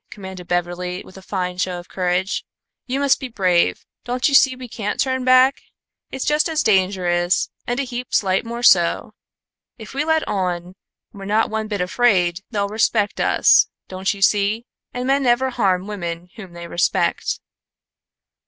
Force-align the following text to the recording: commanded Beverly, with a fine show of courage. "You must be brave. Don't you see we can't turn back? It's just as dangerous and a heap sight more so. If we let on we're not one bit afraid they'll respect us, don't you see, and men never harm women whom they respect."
commanded 0.09 0.47
Beverly, 0.47 1.03
with 1.03 1.15
a 1.15 1.21
fine 1.21 1.59
show 1.59 1.77
of 1.77 1.87
courage. 1.87 2.43
"You 2.87 2.99
must 2.99 3.19
be 3.19 3.27
brave. 3.27 3.85
Don't 4.03 4.27
you 4.27 4.33
see 4.33 4.55
we 4.55 4.67
can't 4.67 4.99
turn 4.99 5.23
back? 5.23 5.61
It's 6.09 6.25
just 6.25 6.49
as 6.49 6.63
dangerous 6.63 7.51
and 7.67 7.79
a 7.79 7.83
heap 7.83 8.11
sight 8.11 8.43
more 8.43 8.63
so. 8.63 9.13
If 9.77 9.93
we 9.93 10.03
let 10.03 10.27
on 10.27 10.73
we're 11.13 11.25
not 11.25 11.51
one 11.51 11.67
bit 11.67 11.81
afraid 11.81 12.39
they'll 12.49 12.67
respect 12.67 13.19
us, 13.19 13.67
don't 13.89 14.11
you 14.11 14.23
see, 14.23 14.65
and 14.91 15.05
men 15.05 15.21
never 15.21 15.51
harm 15.51 15.85
women 15.85 16.29
whom 16.35 16.53
they 16.53 16.65
respect." 16.67 17.39